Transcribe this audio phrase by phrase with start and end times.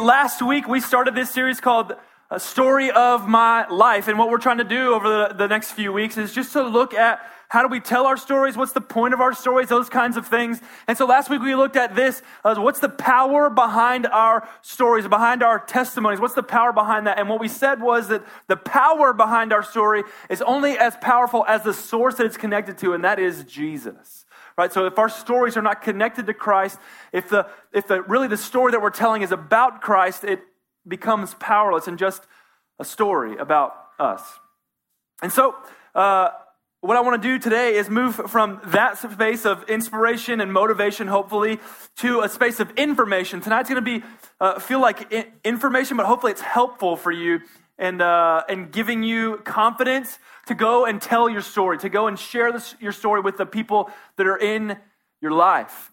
[0.00, 1.92] Last week, we started this series called
[2.30, 4.08] A Story of My Life.
[4.08, 6.62] And what we're trying to do over the, the next few weeks is just to
[6.62, 8.56] look at how do we tell our stories?
[8.56, 9.68] What's the point of our stories?
[9.68, 10.58] Those kinds of things.
[10.88, 12.22] And so last week we looked at this.
[12.42, 16.18] Uh, what's the power behind our stories, behind our testimonies?
[16.18, 17.18] What's the power behind that?
[17.18, 21.44] And what we said was that the power behind our story is only as powerful
[21.46, 24.24] as the source that it's connected to, and that is Jesus
[24.56, 24.72] right?
[24.72, 26.78] So if our stories are not connected to Christ,
[27.12, 30.40] if the if the really the story that we're telling is about Christ, it
[30.86, 32.26] becomes powerless and just
[32.78, 34.22] a story about us.
[35.22, 35.54] And so.
[35.94, 36.30] Uh,
[36.82, 41.08] what I want to do today is move from that space of inspiration and motivation,
[41.08, 41.60] hopefully,
[41.96, 43.42] to a space of information.
[43.42, 44.02] Tonight's going to be
[44.40, 45.12] uh, feel like
[45.44, 47.40] information, but hopefully it's helpful for you
[47.80, 52.18] and, uh, and giving you confidence to go and tell your story, to go and
[52.18, 54.76] share this, your story with the people that are in
[55.20, 55.90] your life.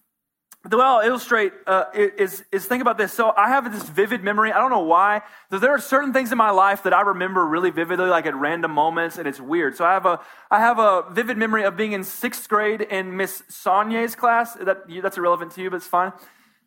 [0.64, 3.14] The way I'll illustrate uh, is, is think about this.
[3.14, 4.52] So I have this vivid memory.
[4.52, 5.22] I don't know why.
[5.50, 8.72] There are certain things in my life that I remember really vividly, like at random
[8.72, 9.78] moments, and it's weird.
[9.78, 10.20] So I have a,
[10.52, 14.56] I have a vivid memory of being in sixth grade in Miss Sonia's class.
[14.56, 16.12] That, that's irrelevant to you, but it's fine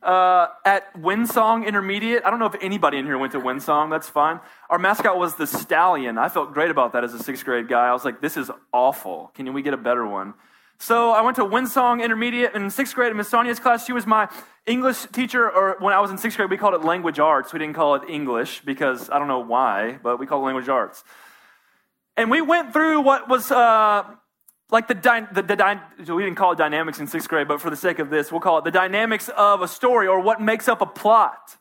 [0.02, 2.24] uh, at Winsong Intermediate.
[2.24, 3.90] I don't know if anybody in here went to Winsong.
[3.90, 4.40] That's fine.
[4.68, 6.18] Our mascot was the stallion.
[6.18, 7.88] I felt great about that as a sixth grade guy.
[7.88, 9.30] I was like, this is awful.
[9.34, 10.34] Can we get a better one?
[10.78, 13.84] So I went to Winsong Intermediate in sixth grade in Miss Sonia's class.
[13.84, 14.28] She was my
[14.64, 17.52] English teacher, or when I was in sixth grade, we called it language arts.
[17.52, 20.70] We didn't call it English because I don't know why, but we called it language
[20.70, 21.04] arts.
[22.16, 24.04] And we went through what was uh,
[24.70, 25.80] like the, dy- the, the dy-
[26.12, 28.40] we didn't call it dynamics in sixth grade, but for the sake of this, we'll
[28.40, 31.56] call it the dynamics of a story or what makes up a plot.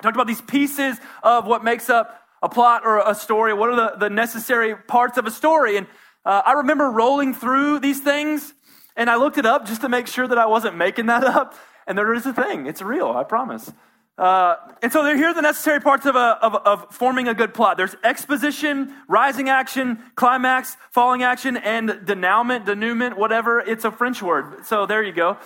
[0.00, 3.54] I talked about these pieces of what makes up a plot or a story.
[3.54, 5.76] What are the, the necessary parts of a story?
[5.76, 5.86] And
[6.24, 8.52] uh, I remember rolling through these things
[8.96, 11.54] and I looked it up just to make sure that I wasn't making that up.
[11.86, 13.70] And there is a thing, it's real, I promise.
[14.16, 17.52] Uh, and so here are the necessary parts of, a, of, of, forming a good
[17.52, 17.76] plot.
[17.76, 23.58] There's exposition, rising action, climax, falling action, and denouement, denouement, whatever.
[23.58, 24.66] It's a French word.
[24.66, 25.36] So there you go.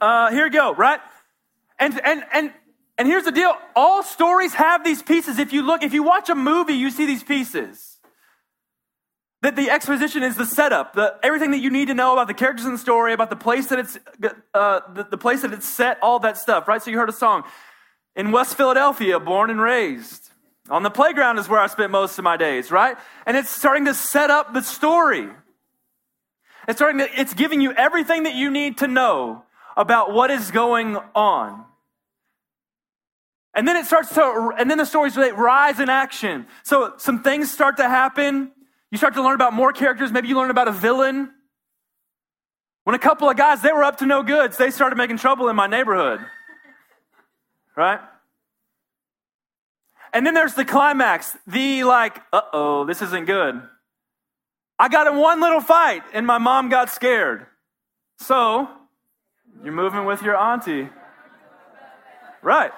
[0.00, 1.00] Uh, here you go, right?
[1.80, 2.52] And, and, and,
[2.96, 3.52] and here's the deal.
[3.74, 5.40] All stories have these pieces.
[5.40, 7.97] If you look, if you watch a movie, you see these pieces.
[9.42, 12.34] That the exposition is the setup, the, everything that you need to know about the
[12.34, 13.96] characters in the story, about the place that it's,
[14.52, 16.82] uh, the, the place that it's set, all that stuff, right?
[16.82, 17.44] So you heard a song.
[18.16, 20.30] In West Philadelphia, born and raised.
[20.70, 22.96] On the playground is where I spent most of my days, right?
[23.26, 25.28] And it's starting to set up the story.
[26.66, 29.44] It's starting to, it's giving you everything that you need to know
[29.76, 31.64] about what is going on.
[33.54, 36.46] And then it starts to, and then the stories rise in action.
[36.64, 38.50] So some things start to happen
[38.90, 40.12] you start to learn about more characters.
[40.12, 41.30] Maybe you learn about a villain.
[42.84, 45.48] When a couple of guys, they were up to no goods, they started making trouble
[45.48, 46.20] in my neighborhood.
[47.76, 48.00] Right?
[50.12, 53.60] And then there's the climax, the like, uh oh, this isn't good.
[54.78, 57.46] I got in one little fight and my mom got scared.
[58.20, 58.68] So,
[59.62, 60.88] you're moving with your auntie.
[62.42, 62.72] Right.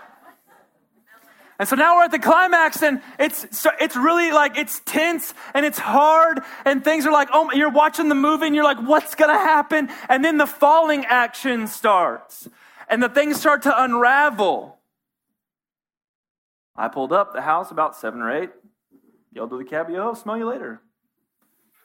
[1.60, 5.66] And so now we're at the climax and it's, it's really like, it's tense and
[5.66, 9.15] it's hard and things are like, oh, you're watching the movie and you're like, what's
[9.15, 9.91] to happen?
[10.09, 12.48] And then the falling action starts
[12.88, 14.78] and the things start to unravel.
[16.75, 18.50] I pulled up the house about seven or eight,
[19.31, 20.81] yelled to the cabbie, oh, smell you later.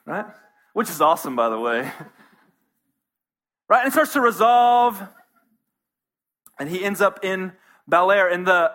[0.05, 0.25] Right?
[0.71, 1.81] Which is awesome, by the way.
[3.67, 3.79] right?
[3.79, 5.05] And it starts to resolve.
[6.57, 7.51] And he ends up in
[7.89, 8.29] Bel Air.
[8.29, 8.71] And the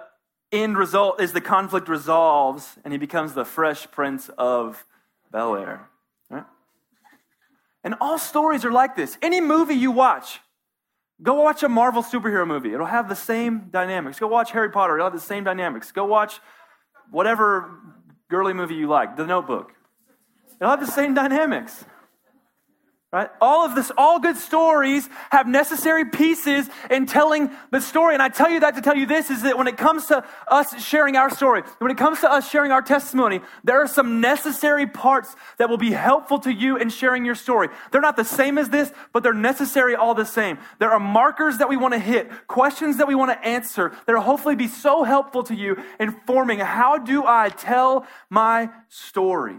[0.53, 4.85] end result is the conflict resolves and he becomes the fresh prince of
[5.31, 5.91] Bel Air.
[7.83, 9.17] And all stories are like this.
[9.23, 10.41] Any movie you watch,
[11.23, 12.75] go watch a Marvel superhero movie.
[12.75, 14.19] It'll have the same dynamics.
[14.19, 14.97] Go watch Harry Potter.
[14.97, 15.91] It'll have the same dynamics.
[15.91, 16.41] Go watch
[17.11, 17.71] whatever
[18.29, 19.73] girly movie you like, The Notebook.
[20.61, 21.85] It'll have the same dynamics.
[23.13, 23.29] Right?
[23.41, 28.15] All of this, all good stories have necessary pieces in telling the story.
[28.15, 30.25] And I tell you that to tell you this is that when it comes to
[30.47, 34.21] us sharing our story, when it comes to us sharing our testimony, there are some
[34.21, 37.69] necessary parts that will be helpful to you in sharing your story.
[37.91, 40.59] They're not the same as this, but they're necessary all the same.
[40.79, 44.13] There are markers that we want to hit, questions that we want to answer that
[44.13, 49.57] will hopefully be so helpful to you in forming how do I tell my story?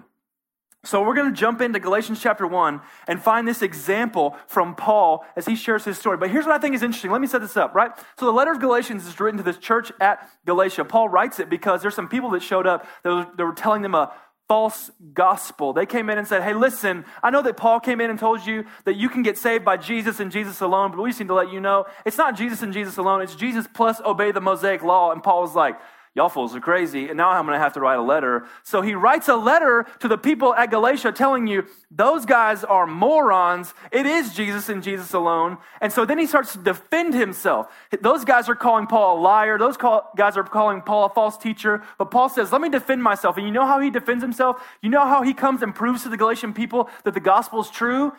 [0.83, 5.23] So we're going to jump into Galatians chapter 1 and find this example from Paul
[5.35, 6.17] as he shares his story.
[6.17, 7.11] But here's what I think is interesting.
[7.11, 7.91] Let me set this up, right?
[8.17, 10.83] So the letter of Galatians is written to this church at Galatia.
[10.85, 14.11] Paul writes it because there's some people that showed up that, were telling them a
[14.47, 15.71] false gospel.
[15.71, 18.43] They came in and said, Hey, listen, I know that Paul came in and told
[18.45, 21.33] you that you can get saved by Jesus and Jesus alone, but we need to
[21.35, 24.81] let you know it's not Jesus and Jesus alone, it's Jesus plus obey the Mosaic
[24.81, 25.11] law.
[25.11, 25.79] And Paul was like,
[26.13, 28.45] Y'all fools are crazy, and now I'm going to have to write a letter.
[28.63, 32.85] So he writes a letter to the people at Galatia telling you, those guys are
[32.85, 33.73] morons.
[33.93, 35.57] It is Jesus and Jesus alone.
[35.79, 37.73] And so then he starts to defend himself.
[38.01, 39.57] Those guys are calling Paul a liar.
[39.57, 41.81] Those call, guys are calling Paul a false teacher.
[41.97, 43.37] But Paul says, let me defend myself.
[43.37, 44.61] And you know how he defends himself?
[44.81, 47.69] You know how he comes and proves to the Galatian people that the gospel is
[47.69, 48.11] true?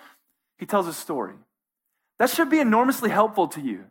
[0.57, 1.35] He tells a story.
[2.19, 3.85] That should be enormously helpful to you.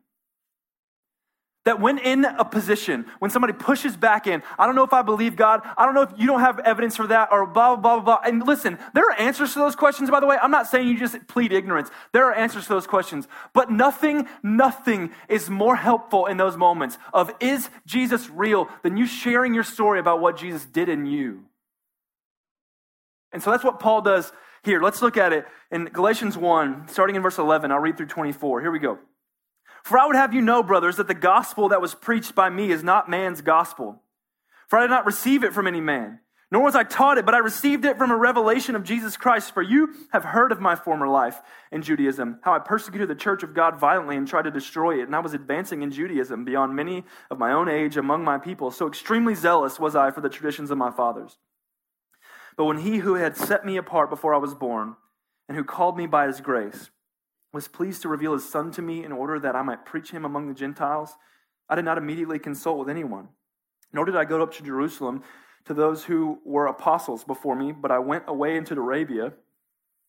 [1.66, 5.04] That when in a position, when somebody pushes back in, I don't know if I
[5.04, 7.98] believe God, I don't know if you don't have evidence for that, or blah, blah,
[7.98, 8.20] blah, blah.
[8.26, 10.38] And listen, there are answers to those questions, by the way.
[10.42, 11.92] I'm not saying you just plead ignorance.
[12.14, 13.28] There are answers to those questions.
[13.54, 19.06] But nothing, nothing is more helpful in those moments of is Jesus real than you
[19.06, 21.46] sharing your story about what Jesus did in you.
[23.32, 24.32] And so that's what Paul does
[24.64, 24.82] here.
[24.82, 27.72] Let's look at it in Galatians 1, starting in verse 11.
[27.72, 28.62] I'll read through 24.
[28.62, 29.00] Here we go.
[29.84, 32.72] For I would have you know, brothers, that the gospel that was preached by me
[32.72, 34.02] is not man's gospel.
[34.68, 36.20] For I did not receive it from any man,
[36.52, 39.54] nor was I taught it, but I received it from a revelation of Jesus Christ.
[39.54, 41.40] For you have heard of my former life
[41.72, 45.08] in Judaism, how I persecuted the church of God violently and tried to destroy it.
[45.08, 48.72] And I was advancing in Judaism beyond many of my own age among my people.
[48.72, 51.38] So extremely zealous was I for the traditions of my fathers.
[52.56, 54.96] But when he who had set me apart before I was born,
[55.48, 56.92] and who called me by his grace,
[57.54, 60.26] was pleased to reveal his son to me in order that I might preach him
[60.26, 61.18] among the Gentiles,
[61.68, 63.30] I did not immediately consult with anyone,
[63.92, 65.24] nor did I go up to Jerusalem
[65.66, 69.34] to those who were apostles before me, but I went away into Arabia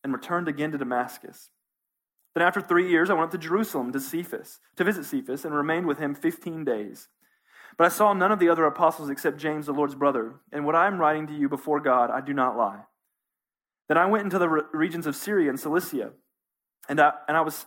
[0.03, 1.49] and returned again to Damascus.
[2.33, 5.53] Then after three years, I went up to Jerusalem to Cephas, to visit Cephas, and
[5.53, 7.07] remained with him fifteen days.
[7.77, 10.35] But I saw none of the other apostles except James, the Lord's brother.
[10.51, 12.81] And what I am writing to you before God, I do not lie.
[13.87, 16.11] Then I went into the regions of Syria and Cilicia.
[16.89, 17.65] And I, and I was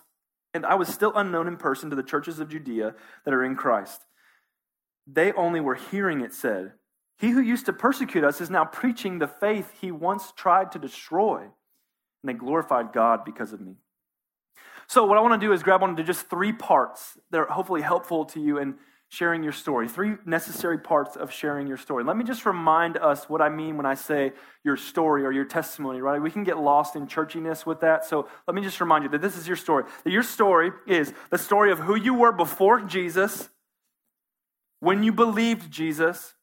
[0.57, 3.57] and I was still unknown in person to the churches of Judea that are in
[3.57, 4.01] Christ.
[5.07, 6.73] They only were hearing it said,
[7.19, 10.79] He who used to persecute us is now preaching the faith he once tried to
[10.79, 11.43] destroy.
[11.43, 11.53] And
[12.25, 13.75] they glorified God because of me.
[14.89, 17.83] So, what I want to do is grab onto just three parts that are hopefully
[17.83, 18.75] helpful to you and
[19.09, 19.89] sharing your story.
[19.89, 22.05] Three necessary parts of sharing your story.
[22.05, 24.33] Let me just remind us what I mean when I say
[24.65, 26.21] your story or your testimony, right?
[26.21, 28.05] We can get lost in churchiness with that.
[28.05, 29.85] So let me just remind you that this is your story.
[30.05, 33.49] That your story is the story of who you were before Jesus,
[34.81, 36.35] when you believed Jesus,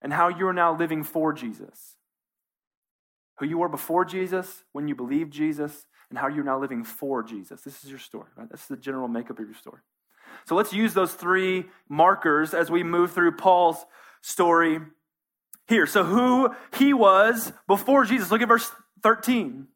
[0.00, 1.96] and how you are now living for Jesus.
[3.38, 7.22] Who you were before Jesus, when you believed Jesus, and how you're now living for
[7.22, 7.62] Jesus.
[7.62, 8.48] This is your story, right?
[8.50, 9.80] That's the general makeup of your story.
[10.46, 13.84] So let's use those three markers as we move through Paul's
[14.22, 14.80] story
[15.68, 15.86] here.
[15.86, 18.30] So, who he was before Jesus.
[18.30, 18.70] Look at verse
[19.02, 19.68] 13.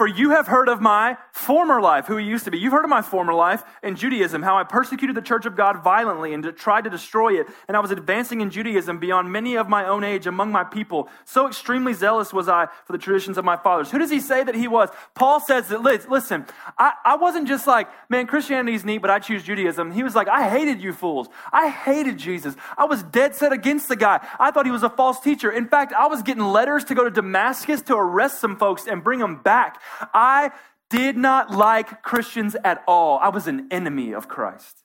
[0.00, 2.58] For you have heard of my former life, who he used to be.
[2.58, 5.84] You've heard of my former life in Judaism, how I persecuted the church of God
[5.84, 7.48] violently and tried to destroy it.
[7.68, 11.10] And I was advancing in Judaism beyond many of my own age among my people.
[11.26, 13.90] So extremely zealous was I for the traditions of my fathers.
[13.90, 14.88] Who does he say that he was?
[15.14, 16.46] Paul says that, listen,
[16.78, 19.92] I, I wasn't just like, man, Christianity's neat, but I choose Judaism.
[19.92, 21.28] He was like, I hated you fools.
[21.52, 22.54] I hated Jesus.
[22.78, 24.26] I was dead set against the guy.
[24.38, 25.50] I thought he was a false teacher.
[25.50, 29.04] In fact, I was getting letters to go to Damascus to arrest some folks and
[29.04, 29.78] bring them back.
[30.14, 30.52] I
[30.88, 33.18] did not like Christians at all.
[33.18, 34.82] I was an enemy of Christ.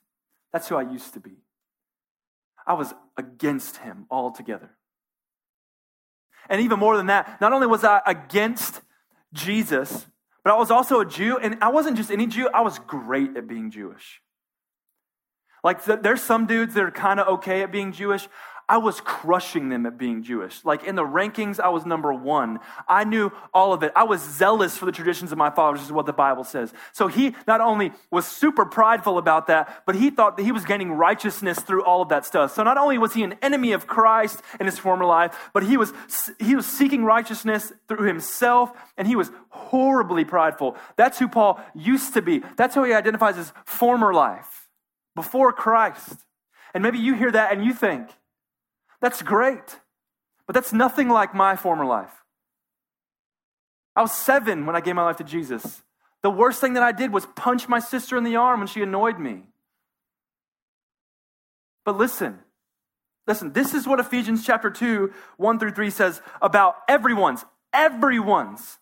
[0.52, 1.38] That's who I used to be.
[2.66, 4.70] I was against him altogether.
[6.48, 8.80] And even more than that, not only was I against
[9.32, 10.06] Jesus,
[10.44, 13.36] but I was also a Jew, and I wasn't just any Jew, I was great
[13.36, 14.20] at being Jewish.
[15.64, 18.28] Like, there's some dudes that are kind of okay at being Jewish.
[18.68, 20.64] I was crushing them at being Jewish.
[20.64, 22.58] Like in the rankings, I was number one.
[22.88, 23.92] I knew all of it.
[23.94, 26.72] I was zealous for the traditions of my fathers, is what the Bible says.
[26.92, 30.64] So he not only was super prideful about that, but he thought that he was
[30.64, 32.54] gaining righteousness through all of that stuff.
[32.54, 35.76] So not only was he an enemy of Christ in his former life, but he
[35.76, 35.92] was,
[36.40, 40.76] he was seeking righteousness through himself, and he was horribly prideful.
[40.96, 42.42] That's who Paul used to be.
[42.56, 44.68] That's how he identifies his former life,
[45.14, 46.24] before Christ.
[46.74, 48.08] And maybe you hear that and you think,
[49.06, 49.78] that's great.
[50.46, 52.10] But that's nothing like my former life.
[53.94, 55.84] I was seven when I gave my life to Jesus.
[56.22, 58.82] The worst thing that I did was punch my sister in the arm when she
[58.82, 59.44] annoyed me.
[61.84, 62.40] But listen,
[63.28, 68.78] listen, this is what Ephesians chapter 2, 1 through 3 says about everyone's, everyone's.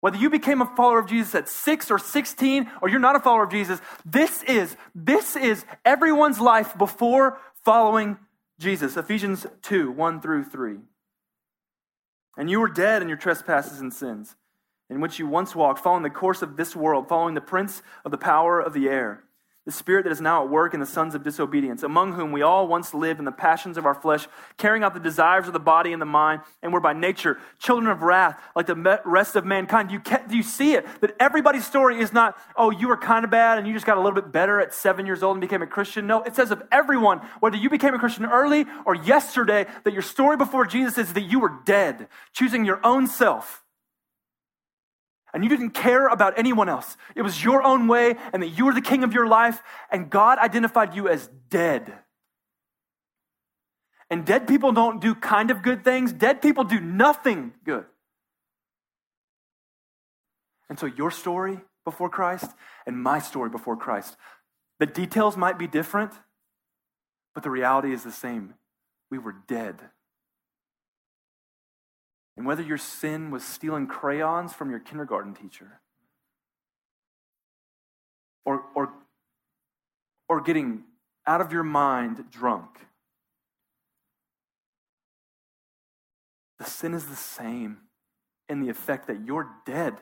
[0.00, 3.20] Whether you became a follower of Jesus at 6 or 16 or you're not a
[3.20, 8.16] follower of Jesus, this is this is everyone's life before following
[8.58, 10.78] Jesus, Ephesians 2 1 through 3.
[12.38, 14.36] And you were dead in your trespasses and sins,
[14.90, 18.10] in which you once walked, following the course of this world, following the prince of
[18.10, 19.24] the power of the air
[19.66, 22.40] the spirit that is now at work in the sons of disobedience, among whom we
[22.40, 25.58] all once lived in the passions of our flesh, carrying out the desires of the
[25.58, 29.44] body and the mind, and were by nature children of wrath, like the rest of
[29.44, 29.90] mankind.
[29.90, 30.86] You, do you see it?
[31.00, 33.98] That everybody's story is not, oh, you were kind of bad and you just got
[33.98, 36.06] a little bit better at seven years old and became a Christian.
[36.06, 40.02] No, it says of everyone, whether you became a Christian early or yesterday, that your
[40.02, 43.64] story before Jesus is that you were dead, choosing your own self
[45.32, 46.96] and you didn't care about anyone else.
[47.14, 50.08] It was your own way, and that you were the king of your life, and
[50.10, 51.92] God identified you as dead.
[54.08, 57.86] And dead people don't do kind of good things, dead people do nothing good.
[60.68, 62.50] And so, your story before Christ
[62.86, 64.16] and my story before Christ,
[64.78, 66.12] the details might be different,
[67.34, 68.54] but the reality is the same.
[69.10, 69.76] We were dead.
[72.36, 75.80] And whether your sin was stealing crayons from your kindergarten teacher,
[78.44, 78.92] or, or,
[80.28, 80.84] or getting
[81.26, 82.86] out of your mind drunk,
[86.58, 87.78] the sin is the same
[88.48, 89.94] in the effect that you're dead.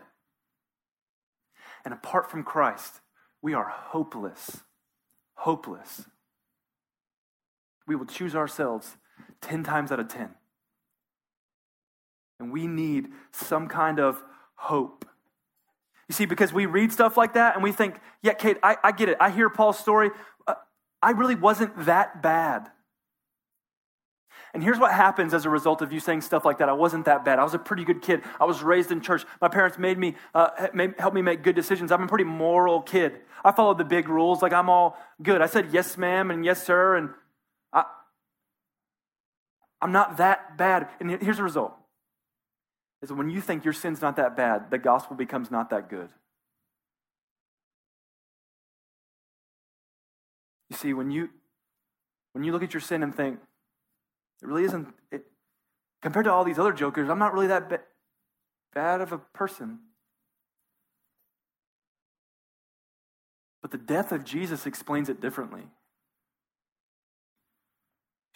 [1.84, 3.00] And apart from Christ,
[3.42, 4.62] we are hopeless.
[5.34, 6.04] Hopeless.
[7.86, 8.96] We will choose ourselves
[9.42, 10.30] 10 times out of 10.
[12.40, 14.22] And we need some kind of
[14.54, 15.06] hope.
[16.08, 18.92] You see, because we read stuff like that and we think, yeah, Kate, I, I
[18.92, 19.16] get it.
[19.20, 20.10] I hear Paul's story.
[20.46, 20.54] Uh,
[21.02, 22.70] I really wasn't that bad.
[24.52, 26.68] And here's what happens as a result of you saying stuff like that.
[26.68, 27.40] I wasn't that bad.
[27.40, 28.22] I was a pretty good kid.
[28.40, 29.24] I was raised in church.
[29.40, 31.90] My parents made me, uh, made, helped me make good decisions.
[31.90, 33.20] I'm a pretty moral kid.
[33.44, 34.42] I followed the big rules.
[34.42, 35.42] Like I'm all good.
[35.42, 36.94] I said yes, ma'am, and yes, sir.
[36.96, 37.10] And
[37.72, 37.84] I,
[39.82, 40.88] I'm not that bad.
[41.00, 41.74] And here's the result
[43.04, 46.08] is when you think your sin's not that bad, the gospel becomes not that good.
[50.70, 51.28] You see, when you
[52.32, 53.38] when you look at your sin and think,
[54.42, 55.24] it really isn't it,
[56.02, 57.82] compared to all these other jokers, I'm not really that ba-
[58.72, 59.80] bad of a person.
[63.62, 65.62] But the death of Jesus explains it differently.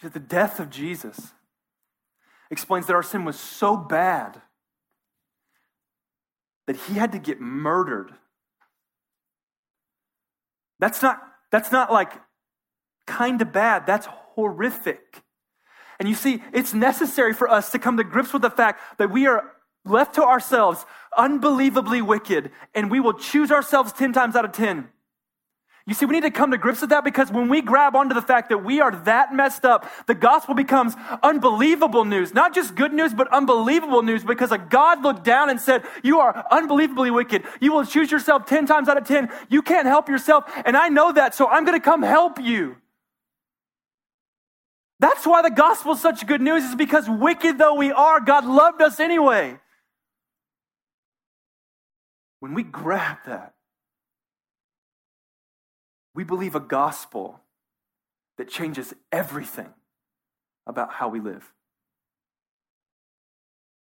[0.01, 1.33] The death of Jesus
[2.49, 4.41] explains that our sin was so bad
[6.69, 8.11] that he had to get murdered.
[10.77, 11.19] That's not,
[11.51, 12.11] that's not like
[13.07, 15.23] kind of bad, that's horrific.
[15.99, 19.09] And you see, it's necessary for us to come to grips with the fact that
[19.09, 19.51] we are
[19.83, 20.85] left to ourselves
[21.17, 24.89] unbelievably wicked, and we will choose ourselves 10 times out of 10.
[25.89, 28.13] You see, we need to come to grips with that because when we grab onto
[28.13, 30.93] the fact that we are that messed up, the gospel becomes
[31.23, 32.31] unbelievable news.
[32.31, 36.19] Not just good news, but unbelievable news because a God looked down and said, You
[36.19, 37.43] are unbelievably wicked.
[37.59, 39.29] You will choose yourself 10 times out of 10.
[39.49, 40.43] You can't help yourself.
[40.63, 42.75] And I know that, so I'm going to come help you.
[44.99, 48.45] That's why the gospel is such good news, is because wicked though we are, God
[48.45, 49.57] loved us anyway.
[52.41, 53.55] When we grab that,
[56.19, 57.39] we believe a gospel
[58.37, 59.69] that changes everything
[60.67, 61.53] about how we live.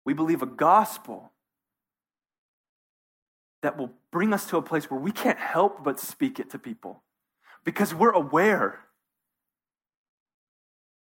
[0.04, 1.32] We believe a gospel
[3.62, 6.58] that will bring us to a place where we can't help but speak it to
[6.58, 7.02] people
[7.64, 8.80] because we're aware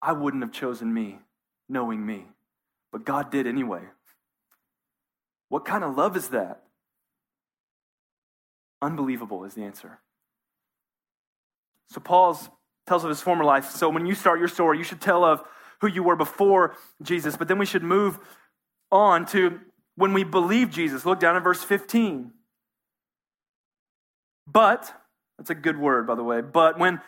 [0.03, 1.21] I wouldn't have chosen me
[1.71, 2.27] knowing me,
[2.93, 3.85] but God did anyway.
[5.49, 6.65] What kind of love is that?
[8.83, 10.01] Unbelievable is the answer.
[11.91, 12.39] So Paul
[12.87, 13.71] tells of his former life.
[13.71, 15.43] So when you start your story, you should tell of
[15.81, 18.19] who you were before Jesus, but then we should move
[18.91, 19.61] on to
[19.97, 21.05] when we believe Jesus.
[21.05, 22.33] Look down at verse 15.
[24.47, 24.93] But,
[25.37, 27.01] that's a good word, by the way, but when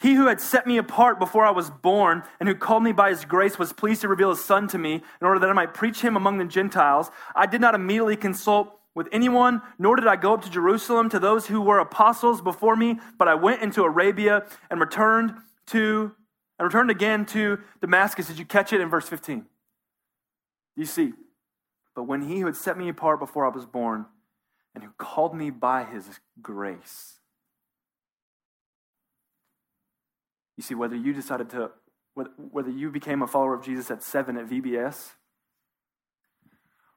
[0.00, 3.10] he who had set me apart before I was born and who called me by
[3.10, 5.72] his grace was pleased to reveal his son to me in order that I might
[5.72, 10.16] preach him among the Gentiles, I did not immediately consult with anyone, nor did I
[10.16, 13.82] go up to Jerusalem to those who were apostles before me, but I went into
[13.82, 15.34] Arabia and returned
[15.68, 16.12] to
[16.58, 18.28] and returned again to Damascus.
[18.28, 19.44] Did you catch it in verse 15?
[20.76, 21.12] You see,
[21.96, 24.06] but when he who had set me apart before I was born
[24.74, 27.14] and who called me by his grace.
[30.56, 31.70] You see, whether you decided to,
[32.14, 35.12] whether you became a follower of Jesus at seven at VBS,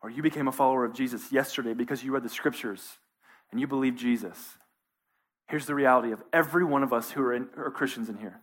[0.02, 2.98] or you became a follower of Jesus yesterday because you read the scriptures
[3.52, 4.38] and you believe Jesus,
[5.48, 8.42] here's the reality of every one of us who are, in, are Christians in here.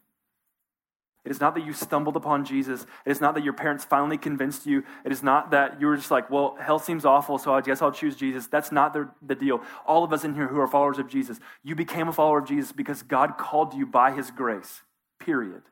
[1.24, 2.82] It is not that you stumbled upon Jesus.
[3.06, 4.84] It is not that your parents finally convinced you.
[5.06, 7.80] It is not that you were just like, well, hell seems awful, so I guess
[7.80, 8.46] I'll choose Jesus.
[8.46, 9.62] That's not the, the deal.
[9.86, 12.46] All of us in here who are followers of Jesus, you became a follower of
[12.46, 14.82] Jesus because God called you by his grace,
[15.18, 15.62] period.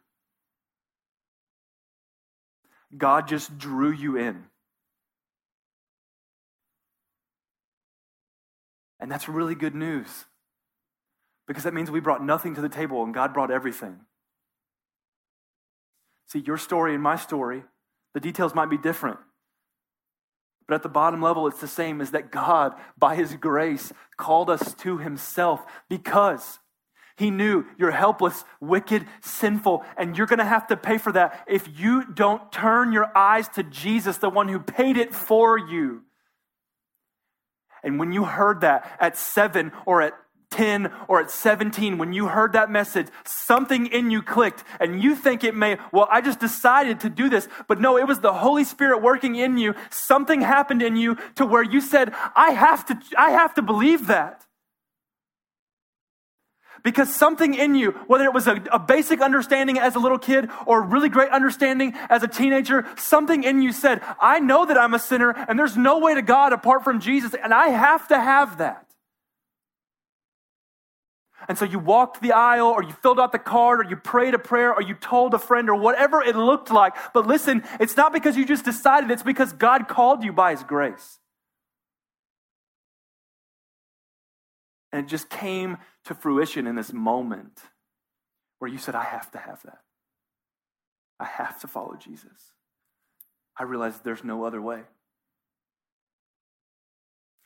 [2.97, 4.45] God just drew you in.
[9.03, 10.27] And that's really good news
[11.49, 13.97] because that means we brought nothing to the table and God brought everything.
[16.29, 17.65] See, your story and my story,
[18.15, 19.19] the details might be different.
[20.69, 24.49] But at the bottom level, it's the same is that God, by His grace, called
[24.49, 26.61] us to Himself because
[27.17, 31.45] He knew you're helpless, wicked, sinful, and you're going to have to pay for that
[31.49, 36.05] if you don't turn your eyes to Jesus, the one who paid it for you.
[37.83, 40.15] And when you heard that at seven or at
[40.53, 45.17] 10 or at 17, when you heard that message, something in you clicked and you
[45.17, 47.49] think it may, well, I just decided to do this.
[47.67, 49.75] But no, it was the Holy Spirit working in you.
[49.91, 54.07] Something happened in you to where you said, I have to, I have to believe
[54.07, 54.47] that.
[56.83, 60.51] Because something in you, whether it was a, a, basic understanding as a little kid
[60.67, 64.77] or a really great understanding as a teenager, something in you said, I know that
[64.77, 68.09] I'm a sinner and there's no way to God apart from Jesus, and I have
[68.09, 68.93] to have that.
[71.49, 74.35] And so you walked the aisle, or you filled out the card, or you prayed
[74.35, 76.95] a prayer, or you told a friend, or whatever it looked like.
[77.13, 80.63] But listen, it's not because you just decided, it's because God called you by His
[80.63, 81.19] grace.
[84.93, 87.61] And it just came to fruition in this moment
[88.59, 89.81] where you said, I have to have that.
[91.21, 92.53] I have to follow Jesus.
[93.57, 94.81] I realize there's no other way.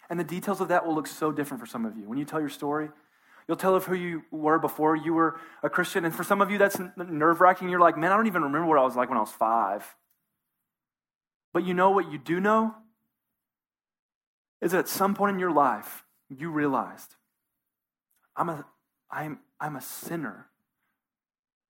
[0.09, 2.05] And the details of that will look so different for some of you.
[2.05, 2.91] When you tell your story,
[3.49, 6.05] You'll tell of who you were before you were a Christian.
[6.05, 7.69] And for some of you, that's nerve wracking.
[7.69, 9.85] You're like, man, I don't even remember what I was like when I was five.
[11.53, 12.75] But you know what you do know?
[14.61, 17.15] Is that at some point in your life, you realized,
[18.37, 18.67] I'm a,
[19.11, 20.47] I'm, I'm a sinner.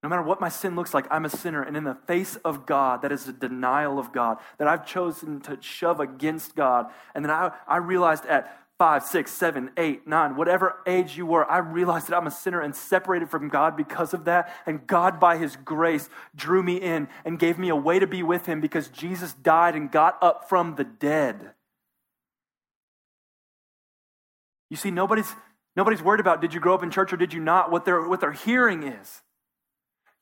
[0.03, 1.63] No matter what my sin looks like, I'm a sinner.
[1.63, 5.41] And in the face of God, that is a denial of God, that I've chosen
[5.43, 6.87] to shove against God.
[7.15, 11.51] And then I, I realized at five, six, seven, eight, nine, whatever age you were,
[11.51, 14.55] I realized that I'm a sinner and separated from God because of that.
[14.67, 18.23] And God, by His grace, drew me in and gave me a way to be
[18.23, 21.53] with Him because Jesus died and got up from the dead.
[24.69, 25.33] You see, nobody's,
[25.77, 27.71] nobody's worried about did you grow up in church or did you not.
[27.71, 29.23] What they're, what they're hearing is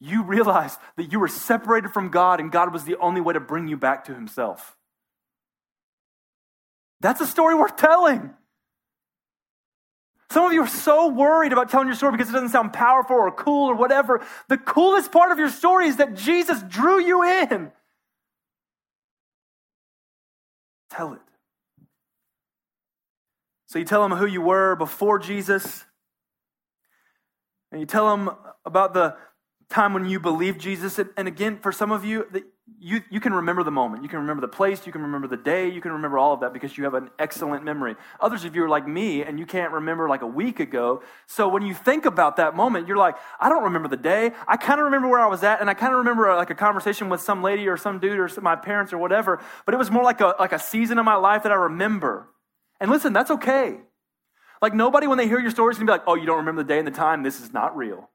[0.00, 3.40] you realize that you were separated from God and God was the only way to
[3.40, 4.76] bring you back to Himself.
[7.00, 8.34] That's a story worth telling.
[10.30, 13.14] Some of you are so worried about telling your story because it doesn't sound powerful
[13.14, 14.20] or cool or whatever.
[14.48, 17.70] The coolest part of your story is that Jesus drew you in.
[20.90, 21.20] Tell it.
[23.74, 25.84] So you tell them who you were before Jesus,
[27.72, 28.30] and you tell them
[28.64, 29.16] about the
[29.68, 31.00] time when you believed Jesus.
[31.16, 32.24] And again, for some of you,
[32.78, 34.04] you, you can remember the moment.
[34.04, 34.86] You can remember the place.
[34.86, 35.68] You can remember the day.
[35.68, 37.96] You can remember all of that because you have an excellent memory.
[38.20, 41.02] Others of you are like me and you can't remember like a week ago.
[41.26, 44.30] So when you think about that moment, you're like, I don't remember the day.
[44.46, 46.50] I kind of remember where I was at and I kind of remember uh, like
[46.50, 49.42] a conversation with some lady or some dude or some, my parents or whatever.
[49.66, 52.28] But it was more like a, like a season of my life that I remember.
[52.80, 53.76] And listen, that's okay.
[54.60, 56.62] Like nobody, when they hear your story, is to be like, oh, you don't remember
[56.62, 57.22] the day and the time.
[57.22, 58.10] This is not real.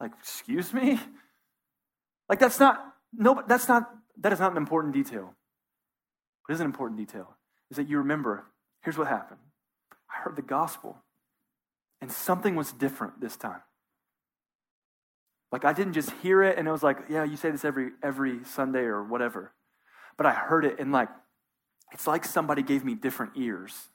[0.00, 1.00] Like, excuse me?
[2.28, 3.90] Like that's not no, that's not,
[4.20, 5.34] that is not an important detail.
[6.46, 7.36] What is an important detail
[7.70, 8.46] is that you remember
[8.82, 9.40] here's what happened.
[10.10, 10.98] I heard the gospel,
[12.00, 13.62] and something was different this time.
[15.50, 17.90] Like I didn't just hear it and it was like, yeah, you say this every
[18.02, 19.52] every Sunday or whatever.
[20.16, 21.08] But I heard it and like
[21.92, 23.88] it's like somebody gave me different ears.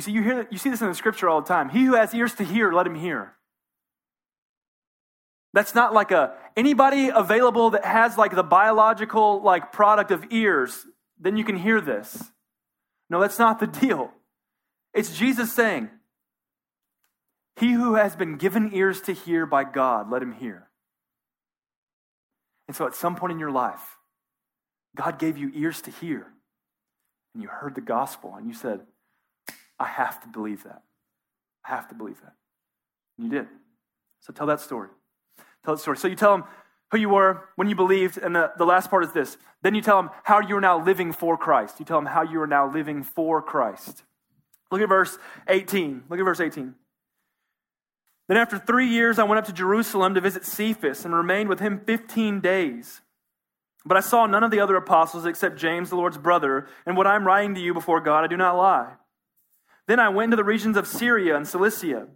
[0.00, 1.68] You see, you hear you see this in the scripture all the time.
[1.68, 3.34] He who has ears to hear, let him hear.
[5.52, 10.86] That's not like a anybody available that has like the biological like product of ears,
[11.18, 12.32] then you can hear this.
[13.10, 14.10] No, that's not the deal.
[14.94, 15.90] It's Jesus saying,
[17.56, 20.70] He who has been given ears to hear by God, let him hear.
[22.68, 23.98] And so at some point in your life,
[24.96, 26.26] God gave you ears to hear,
[27.34, 28.80] and you heard the gospel, and you said,
[29.80, 30.82] I have to believe that.
[31.66, 32.34] I have to believe that.
[33.18, 33.48] And you did.
[34.20, 34.90] So tell that story.
[35.64, 35.96] Tell the story.
[35.96, 36.44] So you tell them
[36.92, 39.38] who you were when you believed, and the, the last part is this.
[39.62, 41.80] Then you tell them how you are now living for Christ.
[41.80, 44.02] You tell them how you are now living for Christ.
[44.70, 46.04] Look at verse 18.
[46.10, 46.74] Look at verse 18.
[48.28, 51.58] Then after three years, I went up to Jerusalem to visit Cephas and remained with
[51.58, 53.00] him 15 days.
[53.84, 57.06] But I saw none of the other apostles except James, the Lord's brother, and what
[57.06, 58.92] I'm writing to you before God, I do not lie.
[59.90, 62.06] Then I went into the regions of Syria and Cilicia,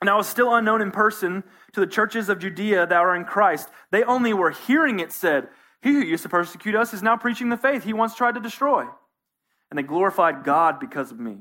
[0.00, 3.24] and I was still unknown in person to the churches of Judea that are in
[3.24, 3.68] Christ.
[3.90, 5.48] They only were hearing it said,
[5.82, 8.40] He who used to persecute us is now preaching the faith he once tried to
[8.40, 8.86] destroy.
[9.68, 11.38] And they glorified God because of me.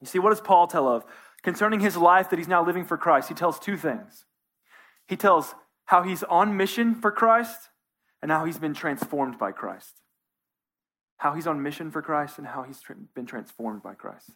[0.00, 1.04] You see, what does Paul tell of?
[1.42, 4.24] Concerning his life that he's now living for Christ, he tells two things.
[5.06, 7.68] He tells how he's on mission for Christ
[8.22, 10.00] and how he's been transformed by Christ.
[11.18, 12.80] How he's on mission for Christ and how he's
[13.14, 14.30] been transformed by Christ.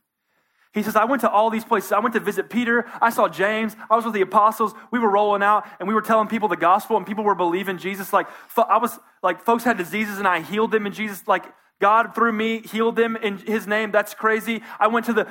[0.74, 1.92] He says, I went to all these places.
[1.92, 2.84] I went to visit Peter.
[3.00, 3.76] I saw James.
[3.88, 4.74] I was with the apostles.
[4.90, 7.78] We were rolling out and we were telling people the gospel and people were believing
[7.78, 8.12] Jesus.
[8.12, 11.44] Like, I was like, folks had diseases and I healed them and Jesus, like,
[11.80, 13.90] God, through me, healed them in his name.
[13.90, 14.62] That's crazy.
[14.78, 15.24] I went to, the,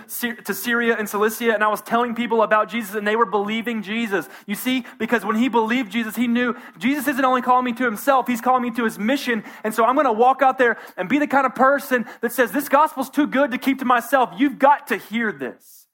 [0.46, 3.82] to Syria and Cilicia and I was telling people about Jesus and they were believing
[3.82, 4.28] Jesus.
[4.46, 7.86] You see, because when he believed Jesus, he knew Jesus isn't only calling me to
[7.86, 9.44] himself, he's calling me to his mission.
[9.64, 12.34] And so I'm going to walk out there and be the kind of person that
[12.34, 14.32] says, This gospel's too good to keep to myself.
[14.38, 15.88] You've got to hear this.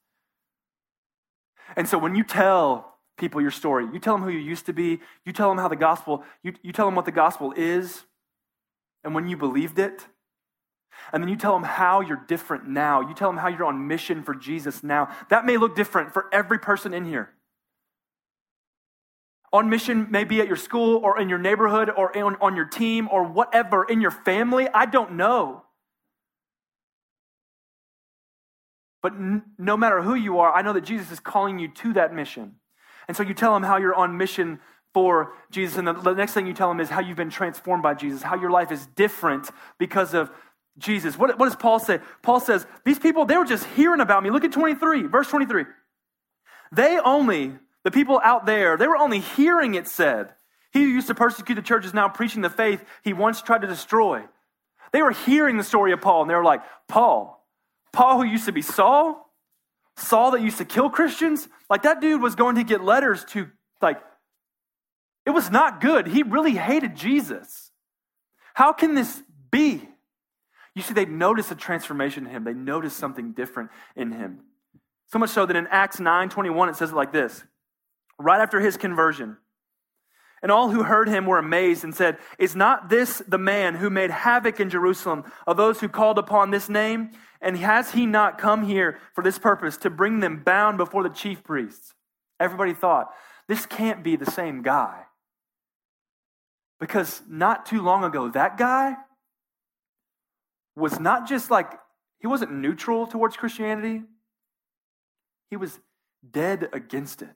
[1.76, 4.74] And so when you tell people your story, you tell them who you used to
[4.74, 8.04] be, you tell them how the gospel, you, you tell them what the gospel is,
[9.04, 10.08] and when you believed it,
[11.12, 13.02] and then you tell them how you're different now.
[13.02, 15.10] You tell them how you're on mission for Jesus now.
[15.30, 17.30] That may look different for every person in here.
[19.52, 23.10] On mission, maybe at your school or in your neighborhood or on, on your team
[23.12, 24.68] or whatever, in your family.
[24.74, 25.64] I don't know.
[29.02, 31.94] But n- no matter who you are, I know that Jesus is calling you to
[31.94, 32.56] that mission.
[33.08, 34.60] And so you tell them how you're on mission
[34.94, 35.78] for Jesus.
[35.78, 38.40] And the next thing you tell them is how you've been transformed by Jesus, how
[38.40, 40.32] your life is different because of
[40.80, 41.18] Jesus.
[41.18, 42.00] What, what does Paul say?
[42.22, 44.30] Paul says, These people, they were just hearing about me.
[44.30, 45.66] Look at 23, verse 23.
[46.72, 50.34] They only, the people out there, they were only hearing it said.
[50.72, 53.62] He who used to persecute the church is now preaching the faith he once tried
[53.62, 54.24] to destroy.
[54.92, 57.46] They were hearing the story of Paul and they were like, Paul,
[57.92, 59.32] Paul who used to be Saul,
[59.98, 63.50] Saul that used to kill Christians, like that dude was going to get letters to,
[63.82, 64.00] like,
[65.26, 66.08] it was not good.
[66.08, 67.72] He really hated Jesus.
[68.54, 69.88] How can this be?
[70.76, 72.44] You see, they noticed a transformation in him.
[72.44, 74.42] They noticed something different in him.
[75.08, 77.44] So much so that in Acts 9 21, it says it like this
[78.20, 79.38] right after his conversion.
[80.42, 83.90] And all who heard him were amazed and said, Is not this the man who
[83.90, 87.12] made havoc in Jerusalem of those who called upon this name?
[87.42, 91.10] And has he not come here for this purpose, to bring them bound before the
[91.10, 91.94] chief priests?
[92.40, 93.10] Everybody thought,
[93.48, 95.04] This can't be the same guy.
[96.80, 98.96] Because not too long ago, that guy
[100.80, 101.72] was not just like,
[102.20, 104.04] he wasn't neutral towards Christianity,
[105.50, 105.80] he was
[106.32, 107.36] dead against it.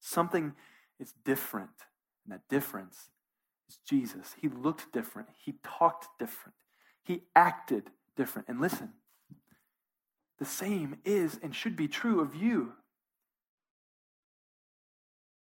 [0.00, 0.52] Something
[0.98, 1.70] is different,
[2.24, 3.10] and that difference
[3.68, 4.34] is Jesus.
[4.40, 6.54] He looked different, he talked different,
[7.02, 8.48] he acted different.
[8.48, 8.90] And listen,
[10.38, 12.72] the same is and should be true of you.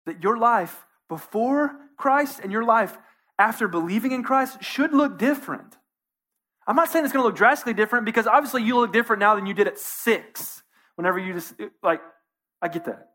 [0.07, 2.96] That your life before Christ and your life
[3.38, 5.77] after believing in Christ should look different.
[6.68, 9.35] I'm not saying it's going to look drastically different because obviously you look different now
[9.35, 10.62] than you did at six,
[10.96, 12.02] whenever you just, like,
[12.61, 13.09] I get that.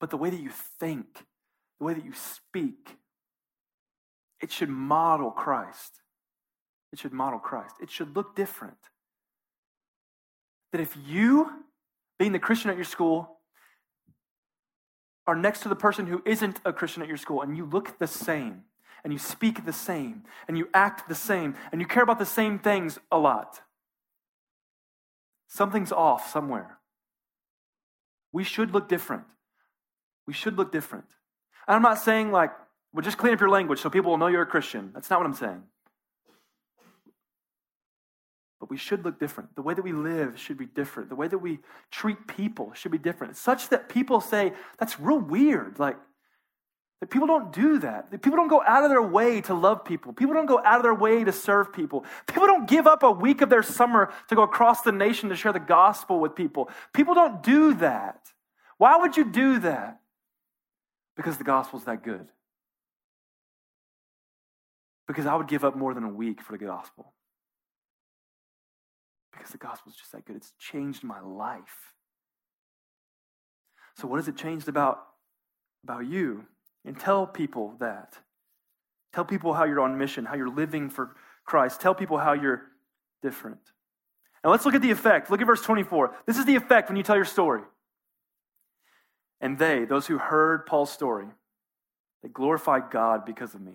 [0.00, 1.26] But the way that you think,
[1.78, 2.96] the way that you speak,
[4.40, 6.00] it should model Christ.
[6.90, 7.74] It should model Christ.
[7.82, 8.78] It should look different.
[10.72, 11.50] That if you,
[12.18, 13.40] being the Christian at your school,
[15.26, 17.98] are next to the person who isn't a Christian at your school and you look
[17.98, 18.62] the same,
[19.04, 22.26] and you speak the same and you act the same and you care about the
[22.26, 23.60] same things a lot,
[25.48, 26.78] something's off somewhere.
[28.32, 29.24] We should look different.
[30.26, 31.06] We should look different.
[31.66, 32.52] And I'm not saying like,
[32.92, 34.90] well, just clean up your language so people will know you're a Christian.
[34.94, 35.62] That's not what I'm saying.
[38.60, 39.56] But we should look different.
[39.56, 41.08] The way that we live should be different.
[41.08, 41.58] The way that we
[41.90, 45.80] treat people should be different, such that people say, that's real weird.
[45.80, 45.96] Like,
[47.02, 48.12] that people don't do that.
[48.22, 50.12] People don't go out of their way to love people.
[50.12, 52.04] People don't go out of their way to serve people.
[52.28, 55.34] People don't give up a week of their summer to go across the nation to
[55.34, 56.70] share the gospel with people.
[56.94, 58.28] People don't do that.
[58.78, 59.98] Why would you do that?
[61.16, 62.28] Because the gospel's that good.
[65.08, 67.14] Because I would give up more than a week for the gospel.
[69.32, 70.36] Because the gospel's just that good.
[70.36, 71.96] It's changed my life.
[73.96, 75.02] So, what has it changed about,
[75.82, 76.46] about you?
[76.84, 78.18] And tell people that.
[79.12, 81.14] Tell people how you're on mission, how you're living for
[81.44, 81.80] Christ.
[81.80, 82.62] Tell people how you're
[83.22, 83.60] different.
[84.42, 85.30] And let's look at the effect.
[85.30, 86.16] Look at verse 24.
[86.26, 87.62] This is the effect when you tell your story.
[89.40, 91.26] And they, those who heard Paul's story,
[92.22, 93.72] they glorified God because of me.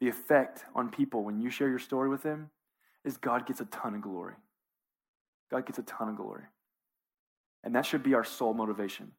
[0.00, 2.50] The effect on people when you share your story with them
[3.04, 4.34] is God gets a ton of glory.
[5.50, 6.44] God gets a ton of glory.
[7.64, 9.12] And that should be our sole motivation.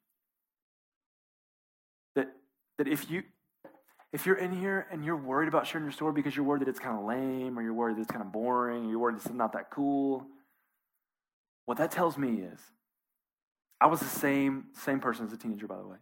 [2.80, 3.24] That, that if you
[4.12, 6.68] if you're in here and you're worried about sharing your story because you're worried that
[6.70, 9.18] it's kind of lame or you're worried that it's kind of boring or you're worried
[9.18, 10.26] it's not that cool,
[11.66, 12.60] what that tells me is
[13.80, 15.98] I was the same, same person as a teenager, by the way.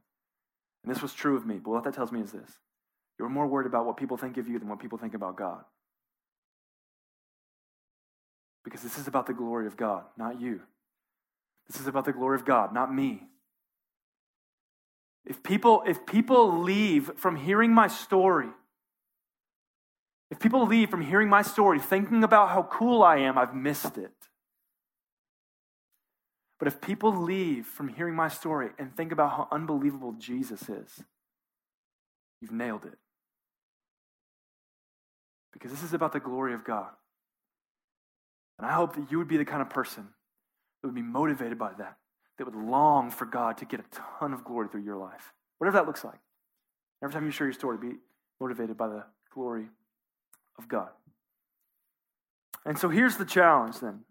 [0.84, 1.56] And this was true of me.
[1.56, 2.50] But what that tells me is this
[3.20, 5.64] you're more worried about what people think of you than what people think about God.
[8.64, 10.62] Because this is about the glory of God, not you.
[11.68, 13.24] This is about the glory of God, not me.
[15.28, 18.48] If people, if people leave from hearing my story,
[20.32, 23.98] if people leave from hearing my story thinking about how cool I am, I've missed
[23.98, 24.14] it.
[26.60, 31.04] But if people leave from hearing my story and think about how unbelievable Jesus is,
[32.42, 32.98] you've nailed it.
[35.52, 36.90] Because this is about the glory of God.
[38.58, 40.08] And I hope that you would be the kind of person
[40.82, 41.98] that would be motivated by that,
[42.38, 43.86] that would long for God to get a
[44.20, 46.20] ton of glory through your life, whatever that looks like.
[47.04, 47.98] Every time you share your story, be
[48.40, 49.68] motivated by the glory
[50.58, 50.90] of God.
[52.66, 54.02] And so here's the challenge then.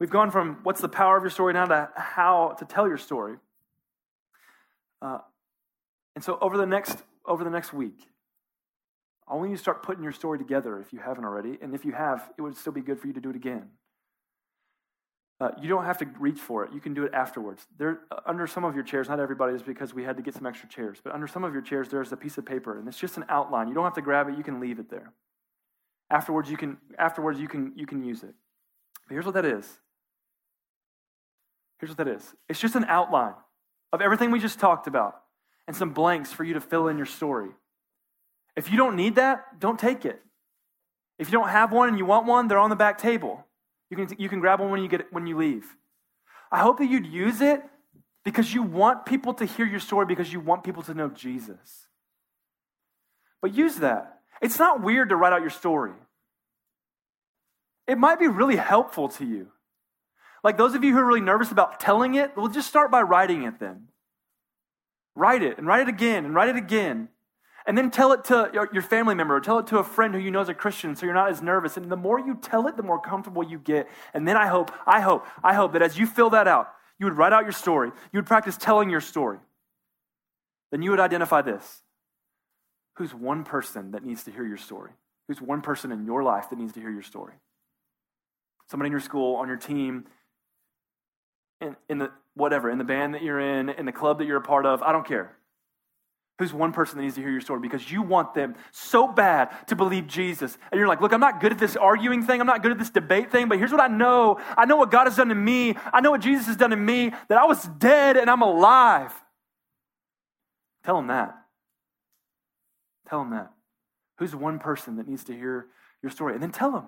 [0.00, 2.98] We've gone from what's the power of your story now to how to tell your
[2.98, 3.36] story.
[5.02, 5.18] Uh,
[6.14, 8.08] and so over the next over the next week,
[9.28, 11.84] I want you to start putting your story together if you haven't already, and if
[11.84, 13.68] you have, it would still be good for you to do it again.
[15.40, 16.72] Uh, you don't have to reach for it.
[16.72, 17.64] You can do it afterwards.
[17.78, 20.46] There, uh, under some of your chairs, not everybody's because we had to get some
[20.46, 22.98] extra chairs, but under some of your chairs, there's a piece of paper, and it's
[22.98, 23.68] just an outline.
[23.68, 24.36] You don't have to grab it.
[24.36, 25.12] You can leave it there.
[26.10, 28.34] Afterwards, you can afterwards you can you can use it.
[29.06, 29.78] But here's what that is.
[31.78, 32.34] Here's what that is.
[32.48, 33.34] It's just an outline
[33.92, 35.20] of everything we just talked about,
[35.68, 37.50] and some blanks for you to fill in your story.
[38.56, 40.20] If you don't need that, don't take it.
[41.18, 43.44] If you don't have one and you want one, they're on the back table.
[43.90, 45.66] You can, you can grab one when you, get, when you leave.
[46.52, 47.62] I hope that you'd use it
[48.24, 51.86] because you want people to hear your story because you want people to know Jesus.
[53.40, 54.20] But use that.
[54.42, 55.92] It's not weird to write out your story.
[57.86, 59.48] It might be really helpful to you.
[60.44, 63.02] Like those of you who are really nervous about telling it, well, just start by
[63.02, 63.88] writing it then.
[65.16, 67.08] Write it and write it again and write it again.
[67.68, 70.20] And then tell it to your family member or tell it to a friend who
[70.20, 71.76] you know is a Christian so you're not as nervous.
[71.76, 73.90] And the more you tell it, the more comfortable you get.
[74.14, 77.04] And then I hope, I hope, I hope that as you fill that out, you
[77.04, 79.38] would write out your story, you would practice telling your story.
[80.70, 81.82] Then you would identify this
[82.94, 84.90] who's one person that needs to hear your story?
[85.28, 87.34] Who's one person in your life that needs to hear your story?
[88.70, 90.06] Somebody in your school, on your team,
[91.60, 94.38] in, in the whatever, in the band that you're in, in the club that you're
[94.38, 95.36] a part of, I don't care.
[96.38, 99.48] Who's one person that needs to hear your story because you want them so bad
[99.66, 100.56] to believe Jesus.
[100.70, 102.40] And you're like, look, I'm not good at this arguing thing.
[102.40, 104.38] I'm not good at this debate thing, but here's what I know.
[104.56, 105.74] I know what God has done to me.
[105.92, 109.12] I know what Jesus has done to me, that I was dead and I'm alive.
[110.84, 111.36] Tell them that.
[113.08, 113.50] Tell them that.
[114.18, 115.66] Who's one person that needs to hear
[116.02, 116.34] your story?
[116.34, 116.86] And then tell them.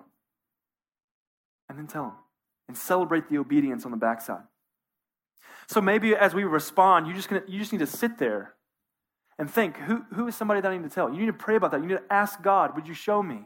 [1.67, 2.13] And then tell them.
[2.69, 4.43] And celebrate the obedience on the backside.
[5.67, 8.53] So maybe as we respond, you just, gonna, you just need to sit there
[9.37, 11.11] and think who, who is somebody that I need to tell?
[11.11, 11.81] You need to pray about that.
[11.81, 13.45] You need to ask God, would you show me?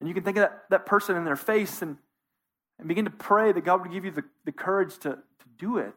[0.00, 1.96] And you can think of that, that person in their face and,
[2.78, 5.78] and begin to pray that God would give you the, the courage to, to do
[5.78, 5.94] it.